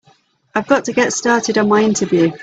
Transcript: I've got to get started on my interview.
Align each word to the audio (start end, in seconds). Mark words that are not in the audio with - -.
I've 0.55 0.65
got 0.65 0.85
to 0.85 0.93
get 0.93 1.13
started 1.13 1.59
on 1.59 1.67
my 1.69 1.83
interview. 1.83 2.31